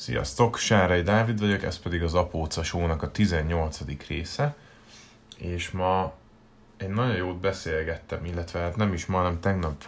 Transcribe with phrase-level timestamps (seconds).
[0.00, 3.78] Sziasztok, Sárai Dávid vagyok, ez pedig az Apóca Show-nak a 18.
[4.08, 4.56] része,
[5.38, 6.12] és ma
[6.76, 9.84] egy nagyon jót beszélgettem, illetve hát nem is ma, hanem tegnap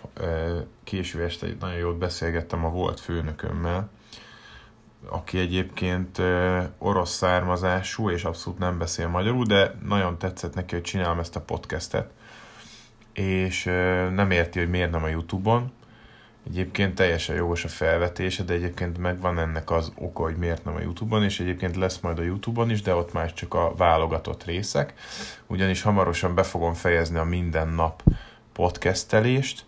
[0.85, 3.91] késő este egy nagyon jót beszélgettem a volt főnökömmel,
[5.09, 6.19] aki egyébként
[6.79, 11.41] orosz származású, és abszolút nem beszél magyarul, de nagyon tetszett neki, hogy csinálom ezt a
[11.41, 12.11] podcastet,
[13.13, 13.65] és
[14.15, 15.73] nem érti, hogy miért nem a Youtube-on,
[16.47, 20.81] Egyébként teljesen jogos a felvetése, de egyébként megvan ennek az oka, hogy miért nem a
[20.81, 24.95] Youtube-on, és egyébként lesz majd a Youtube-on is, de ott már csak a válogatott részek,
[25.47, 28.03] ugyanis hamarosan be fogom fejezni a minden nap
[28.53, 29.65] podcastelést,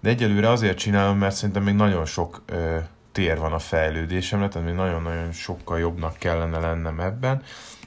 [0.00, 2.78] de egyelőre azért csinálom, mert szerintem még nagyon sok ö,
[3.12, 7.42] tér van a fejlődésemre, tehát még nagyon-nagyon sokkal jobbnak kellene lennem ebben,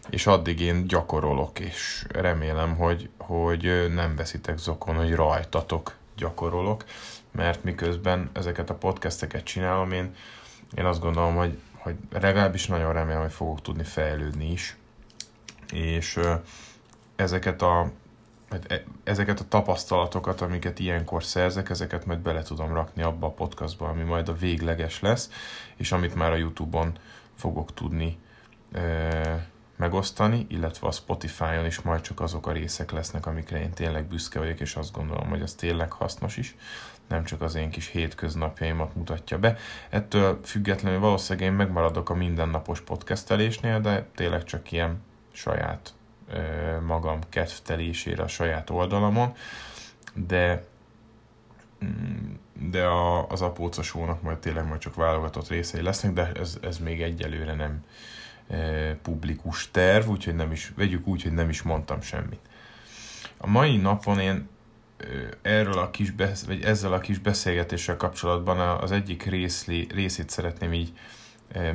[0.09, 6.84] és addig én gyakorolok, és remélem, hogy, hogy nem veszitek zokon, hogy rajtatok gyakorolok,
[7.38, 10.14] mert miközben ezeket a podcasteket csinálom, én,
[10.78, 14.78] én azt gondolom, hogy, hogy legalábbis nagyon remélem, hogy fogok tudni fejlődni is,
[15.72, 16.20] és
[17.16, 17.92] ezeket a
[18.50, 23.31] hát e, ezeket a tapasztalatokat, amiket ilyenkor szerzek, ezeket majd bele tudom rakni abba a
[23.31, 25.30] podcastba, ami majd a végleges lesz,
[25.75, 26.97] és amit már a Youtube-on
[27.36, 28.17] fogok tudni
[29.78, 34.39] megosztani, illetve a Spotify-on is majd csak azok a részek lesznek, amikre én tényleg büszke
[34.39, 36.56] vagyok, és azt gondolom, hogy az tényleg hasznos is
[37.08, 39.58] nem csak az én kis hétköznapjaimat mutatja be.
[39.89, 45.94] Ettől függetlenül valószínűleg én megmaradok a mindennapos podcastelésnél, de tényleg csak ilyen saját
[46.86, 49.34] magam kedvtelésére a saját oldalamon,
[50.14, 50.66] de
[51.86, 56.78] mm, de a, az apócasónak majd tényleg majd csak válogatott részei lesznek, de ez, ez
[56.78, 57.84] még egyelőre nem
[59.02, 62.40] publikus terv, úgyhogy nem is, vegyük úgy, hogy nem is mondtam semmit.
[63.38, 64.48] A mai napon én
[65.42, 70.73] erről a kis besz- vagy ezzel a kis beszélgetéssel kapcsolatban az egyik részli, részét szeretném
[70.73, 70.94] így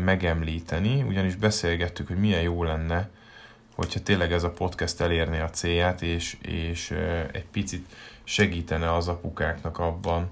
[0.05, 3.09] megemlíteni, ugyanis beszélgettük, hogy milyen jó lenne,
[3.75, 6.91] hogyha tényleg ez a podcast elérné a célját, és, és
[7.33, 7.87] egy picit
[8.25, 10.29] segítene az apukáknak abban,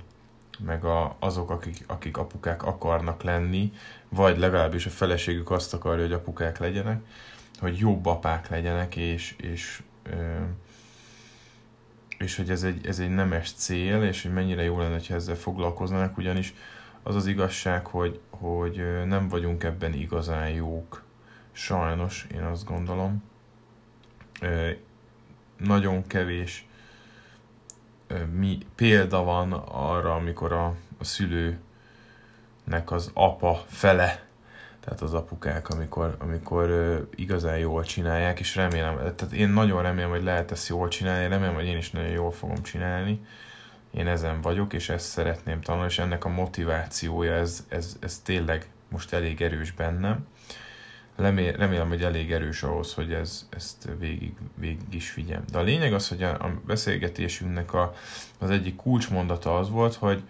[0.65, 3.73] meg a, azok, akik, akik apukák akarnak lenni,
[4.09, 7.01] vagy legalábbis a feleségük azt akarja, hogy apukák legyenek,
[7.61, 9.83] hogy jobb apák legyenek, és, és
[12.19, 15.35] és hogy ez egy, ez egy nemes cél, és hogy mennyire jó lenne, ha ezzel
[15.35, 16.55] foglalkoznának, ugyanis
[17.03, 21.03] az az igazság, hogy, hogy nem vagyunk ebben igazán jók.
[21.53, 23.23] Sajnos, én azt gondolom.
[25.57, 26.69] Nagyon kevés
[28.33, 31.61] mi, példa van arra, amikor a, a szülőnek
[32.87, 34.29] az apa fele
[34.81, 36.69] tehát az apukák, amikor, amikor
[37.15, 41.55] igazán jól csinálják, és remélem, tehát én nagyon remélem, hogy lehet ezt jól csinálni, remélem,
[41.55, 43.21] hogy én is nagyon jól fogom csinálni,
[43.91, 48.69] én ezen vagyok, és ezt szeretném tanulni, és ennek a motivációja, ez, ez, ez tényleg
[48.89, 50.27] most elég erős bennem.
[51.21, 55.43] Remélem, hogy elég erős ahhoz, hogy ez, ezt végig, végig is figyelm.
[55.53, 57.95] De a lényeg az, hogy a, a beszélgetésünknek a,
[58.39, 60.23] az egyik kulcsmondata az volt, hogy,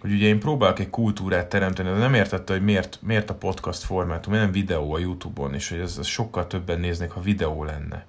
[0.00, 3.82] hogy ugye én próbálok egy kultúrát teremteni, de nem értette, hogy miért, miért a podcast
[3.82, 8.06] formátum, nem videó a Youtube-on, és hogy ez, ez sokkal többen néznék, ha videó lenne.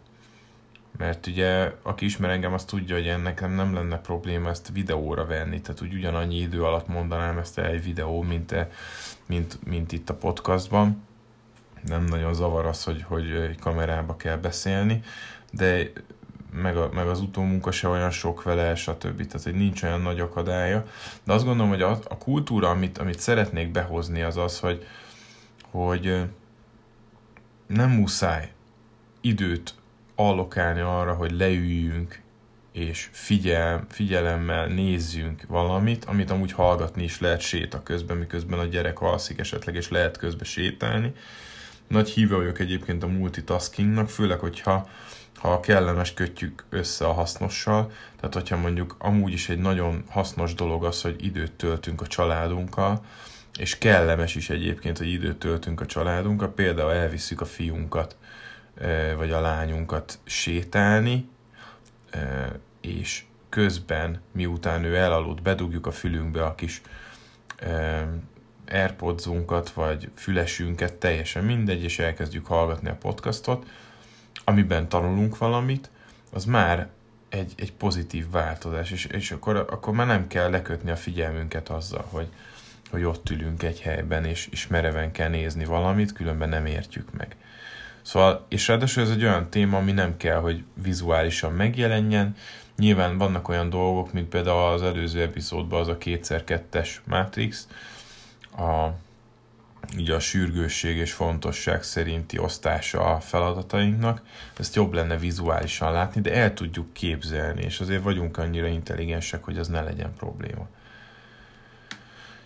[0.97, 5.61] Mert ugye, aki ismer engem, az tudja, hogy ennek nem lenne probléma ezt videóra venni,
[5.61, 8.55] tehát úgy ugyanannyi idő alatt mondanám ezt el egy videó, mint,
[9.25, 11.09] mint, mint itt a podcastban.
[11.85, 15.03] Nem nagyon zavar az, hogy, hogy egy kamerába kell beszélni,
[15.51, 15.91] de
[16.53, 19.25] meg, a, meg az utómunka se olyan sok vele, stb.
[19.25, 20.85] Tehát, hogy nincs olyan nagy akadálya.
[21.23, 24.85] De azt gondolom, hogy a, a kultúra, amit, amit szeretnék behozni, az az, hogy,
[25.71, 26.21] hogy
[27.67, 28.51] nem muszáj
[29.21, 29.73] időt
[30.15, 32.21] allokálni arra, hogy leüljünk,
[32.71, 39.01] és figyel, figyelemmel nézzünk valamit, amit amúgy hallgatni is lehet séta közben, miközben a gyerek
[39.01, 41.13] alszik esetleg, és lehet közben sétálni.
[41.91, 44.89] Nagy híve vagyok egyébként a multitaskingnak, főleg, hogyha
[45.35, 50.83] ha kellemes kötjük össze a hasznossal, tehát hogyha mondjuk amúgy is egy nagyon hasznos dolog
[50.83, 53.01] az, hogy időt töltünk a családunkkal,
[53.59, 58.15] és kellemes is egyébként, hogy időt töltünk a családunkkal, például elviszük a fiunkat,
[59.15, 61.29] vagy a lányunkat sétálni,
[62.81, 66.81] és közben, miután ő elaludt, bedugjuk a fülünkbe a kis
[68.71, 69.25] airpods
[69.73, 73.65] vagy fülesünket, teljesen mindegy, és elkezdjük hallgatni a podcastot,
[74.43, 75.89] amiben tanulunk valamit,
[76.31, 76.89] az már
[77.29, 82.05] egy, egy pozitív változás, és, és akkor, akkor már nem kell lekötni a figyelmünket azzal,
[82.09, 82.27] hogy,
[82.91, 87.35] hogy ott ülünk egy helyben, és, és mereven kell nézni valamit, különben nem értjük meg.
[88.01, 92.35] Szóval, és ráadásul ez egy olyan téma, ami nem kell, hogy vizuálisan megjelenjen.
[92.77, 97.67] Nyilván vannak olyan dolgok, mint például az előző epizódban az a kétszer kettes Matrix,
[98.57, 98.89] a
[99.97, 104.21] így a sürgősség és fontosság szerinti osztása a feladatainknak.
[104.57, 109.57] Ezt jobb lenne vizuálisan látni, de el tudjuk képzelni, és azért vagyunk annyira intelligensek, hogy
[109.57, 110.67] az ne legyen probléma.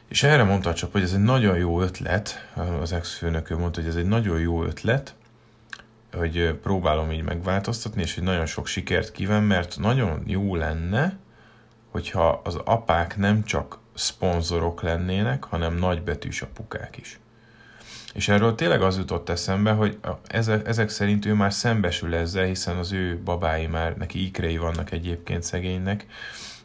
[0.07, 2.49] És erre mondta a csap, hogy ez egy nagyon jó ötlet,
[2.81, 5.15] az ex-főnökő mondta, hogy ez egy nagyon jó ötlet,
[6.13, 11.17] hogy próbálom így megváltoztatni, és hogy nagyon sok sikert kíván, mert nagyon jó lenne,
[11.91, 17.19] hogyha az apák nem csak szponzorok lennének, hanem nagybetűs apukák is.
[18.13, 19.97] És erről tényleg az jutott eszembe, hogy
[20.63, 25.43] ezek, szerint ő már szembesül ezzel, hiszen az ő babái már, neki ikrei vannak egyébként
[25.43, 26.05] szegénynek,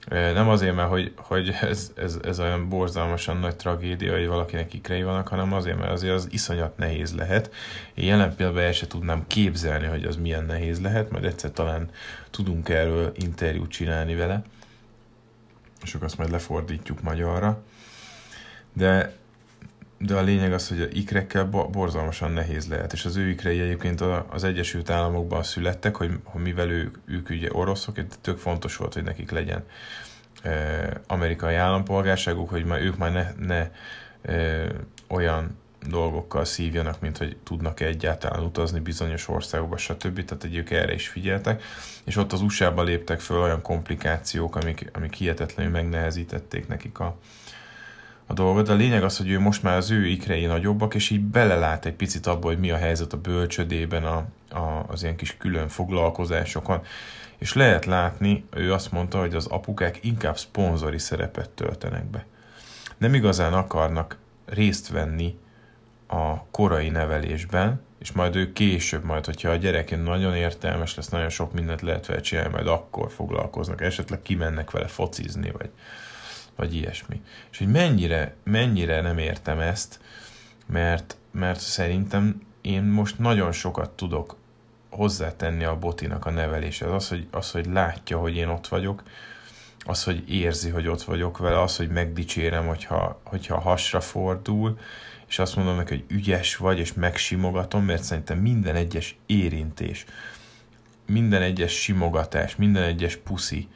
[0.09, 5.03] nem azért, mert hogy, hogy ez, ez, ez olyan borzalmasan nagy tragédia, hogy valakinek ikrei
[5.03, 7.55] vannak, hanem azért, mert azért az iszonyat nehéz lehet.
[7.95, 11.91] Én jelen pillanatban el sem tudnám képzelni, hogy az milyen nehéz lehet, majd egyszer talán
[12.31, 14.43] tudunk erről interjút csinálni vele,
[15.83, 17.63] és akkor azt majd lefordítjuk magyarra.
[18.73, 19.19] De
[19.99, 24.01] de a lényeg az, hogy a ikrekkel borzalmasan nehéz lehet, és az ő ikrei egyébként
[24.29, 29.03] az Egyesült Államokban születtek, hogy, hogy mivel ők, ők ugye oroszok, tök fontos volt, hogy
[29.03, 29.65] nekik legyen
[31.07, 33.71] amerikai állampolgárságuk, hogy már ők már ne, ne
[34.33, 34.67] e,
[35.09, 40.25] olyan dolgokkal szívjanak, mint hogy tudnak-e egyáltalán utazni bizonyos országokba, stb.
[40.25, 41.63] Tehát egy ők erre is figyeltek,
[42.05, 47.17] és ott az USA-ba léptek föl olyan komplikációk, amik, amik hihetetlenül megnehezítették nekik a,
[48.27, 48.67] a dolgot.
[48.67, 51.87] De a lényeg az, hogy ő most már az ő ikrei nagyobbak, és így belelát
[51.87, 55.69] egy picit abba, hogy mi a helyzet a bölcsödében, a, a, az ilyen kis külön
[55.69, 56.83] foglalkozásokon.
[57.39, 62.27] És lehet látni, ő azt mondta, hogy az apukák inkább szponzori szerepet töltenek be.
[62.99, 65.39] Nem igazán akarnak részt venni
[66.11, 71.29] a korai nevelésben, és majd ő később, majd hogyha a gyerek nagyon értelmes lesz, nagyon
[71.29, 75.71] sok mindent lehet vele csinálni, majd akkor foglalkoznak, esetleg kimennek vele focizni, vagy,
[76.57, 77.23] vagy ilyesmi.
[77.51, 80.01] És hogy mennyire, mennyire nem értem ezt,
[80.67, 84.37] mert, mert szerintem én most nagyon sokat tudok
[84.91, 86.91] hozzátenni a botinak a neveléshez.
[86.91, 89.03] Az hogy, az, hogy látja, hogy én ott vagyok,
[89.85, 94.79] az, hogy érzi, hogy ott vagyok vele, az, hogy megdicsérem, hogyha, hogyha hasra fordul,
[95.27, 100.05] és azt mondom neki, hogy ügyes vagy, és megsimogatom, mert szerintem minden egyes érintés,
[101.07, 103.69] minden egyes simogatás, minden egyes puszi,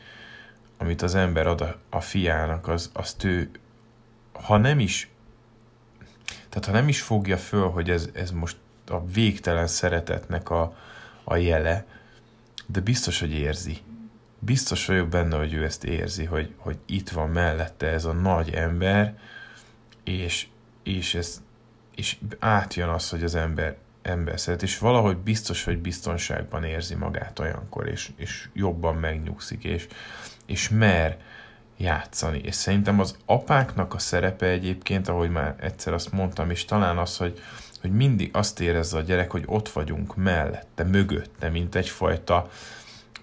[0.78, 3.50] amit az ember ad a, a fiának, az, azt ő,
[4.32, 5.08] ha nem is,
[6.48, 10.76] tehát ha nem is fogja föl, hogy ez, ez most a végtelen szeretetnek a,
[11.24, 11.86] a jele,
[12.66, 13.78] de biztos, hogy érzi.
[14.44, 18.50] Biztos vagyok benne, hogy ő ezt érzi, hogy, hogy itt van mellette ez a nagy
[18.50, 19.18] ember,
[20.04, 20.46] és,
[20.82, 21.42] és, ez,
[21.94, 27.38] és átjön az, hogy az ember ember szeret, és valahogy biztos, hogy biztonságban érzi magát
[27.38, 29.86] olyankor, és, és jobban megnyugszik, és,
[30.46, 31.16] és mer
[31.76, 32.38] játszani.
[32.38, 37.16] És szerintem az apáknak a szerepe egyébként, ahogy már egyszer azt mondtam, és talán az,
[37.16, 37.42] hogy,
[37.80, 42.50] hogy mindig azt érezze a gyerek, hogy ott vagyunk mellette, mögötte, mint egyfajta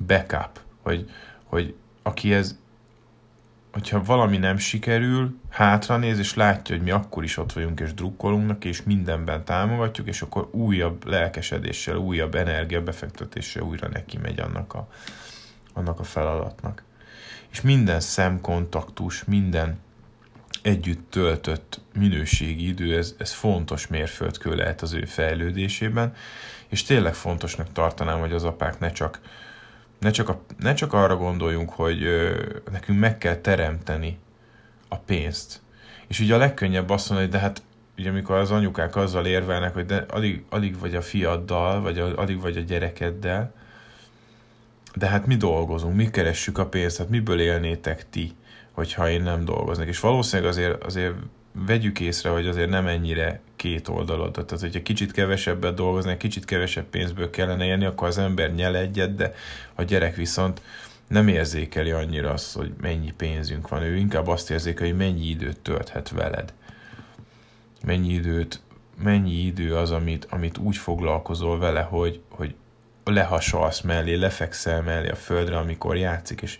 [0.05, 1.09] backup, hogy,
[1.43, 2.59] hogy aki ez
[3.71, 8.47] hogyha valami nem sikerül, hátranéz, és látja, hogy mi akkor is ott vagyunk, és drukkolunk
[8.47, 14.87] neki, és mindenben támogatjuk, és akkor újabb lelkesedéssel, újabb energiabefektetéssel újra neki megy annak a,
[15.73, 16.83] annak a feladatnak.
[17.51, 19.79] És minden szemkontaktus, minden
[20.61, 26.13] együtt töltött minőségi idő, ez, ez fontos mérföldkő lehet az ő fejlődésében,
[26.67, 29.19] és tényleg fontosnak tartanám, hogy az apák ne csak
[30.01, 34.19] ne csak, a, ne csak arra gondoljunk, hogy ö, nekünk meg kell teremteni
[34.87, 35.61] a pénzt.
[36.07, 37.61] És ugye a legkönnyebb azt mondani, hogy de hát
[37.97, 42.17] ugye amikor az anyukák azzal érvelnek, hogy de alig, alig vagy a fiaddal, vagy a,
[42.17, 43.53] alig vagy a gyerekeddel,
[44.95, 48.31] de hát mi dolgozunk, mi keressük a pénzt, hát miből élnétek ti,
[48.71, 49.87] hogyha én nem dolgoznék.
[49.87, 51.13] És valószínűleg azért, azért
[51.51, 54.31] vegyük észre, hogy azért nem ennyire két oldalod.
[54.31, 59.15] Tehát, hogyha kicsit kevesebbet dolgozni, kicsit kevesebb pénzből kellene élni, akkor az ember nyel egyet,
[59.15, 59.33] de
[59.75, 60.61] a gyerek viszont
[61.07, 63.81] nem érzékeli annyira azt, hogy mennyi pénzünk van.
[63.83, 66.53] Ő inkább azt érzékeli, hogy mennyi időt tölthet veled.
[67.85, 68.61] Mennyi időt,
[69.03, 72.55] mennyi idő az, amit, amit úgy foglalkozol vele, hogy, hogy
[73.03, 76.59] lehasalsz mellé, lefekszel mellé a földre, amikor játszik, és,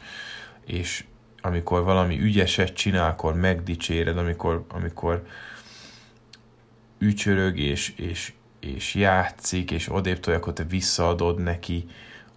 [0.65, 1.03] és
[1.41, 5.24] amikor valami ügyeset csinál, akkor megdicséred, amikor, amikor
[6.98, 11.88] ücsörög és, és, és játszik, és odébb akkor te visszaadod neki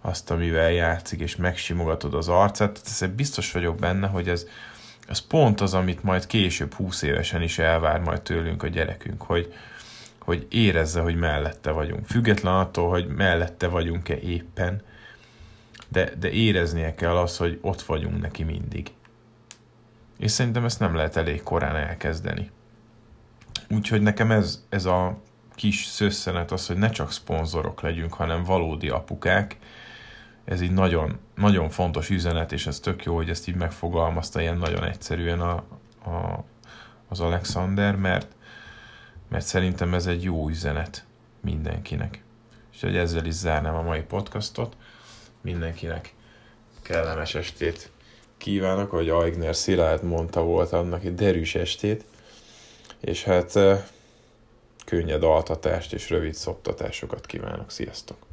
[0.01, 2.81] azt, amivel játszik, és megsimogatod az arcát.
[2.83, 4.47] Tehát biztos vagyok benne, hogy ez,
[5.07, 9.53] ez pont az, amit majd később 20 évesen is elvár majd tőlünk a gyerekünk, hogy,
[10.19, 12.05] hogy érezze, hogy mellette vagyunk.
[12.05, 14.81] Független attól, hogy mellette vagyunk-e éppen,
[15.87, 18.91] de, de éreznie kell az, hogy ott vagyunk neki mindig.
[20.25, 22.51] És szerintem ezt nem lehet elég korán elkezdeni.
[23.69, 25.17] Úgyhogy nekem ez, ez a
[25.55, 29.57] kis szösszenet az, hogy ne csak szponzorok legyünk, hanem valódi apukák.
[30.45, 34.57] Ez így nagyon, nagyon fontos üzenet, és ez tök jó, hogy ezt így megfogalmazta ilyen
[34.57, 35.53] nagyon egyszerűen a,
[36.05, 36.43] a,
[37.07, 38.27] az Alexander, mert,
[39.29, 41.05] mert szerintem ez egy jó üzenet
[41.41, 42.23] mindenkinek.
[42.73, 44.77] És hogy ezzel is zárnám a mai podcastot.
[45.41, 46.13] Mindenkinek
[46.81, 47.93] kellemes estét
[48.45, 52.05] kívánok, hogy Aigner Szilárd mondta volt annak egy derűs estét,
[52.99, 53.59] és hát
[54.85, 57.71] könnyed altatást és rövid szoptatásokat kívánok.
[57.71, 58.24] Sziasztok!